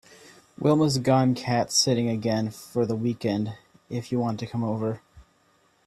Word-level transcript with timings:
Wilma’s 0.59 0.97
gone 0.97 1.35
cat 1.35 1.71
sitting 1.71 2.09
again 2.09 2.49
for 2.49 2.87
the 2.87 2.95
weekend 2.95 3.55
if 3.87 4.11
you 4.11 4.17
want 4.19 4.39
to 4.39 4.47
come 4.47 4.63
over. 4.63 4.99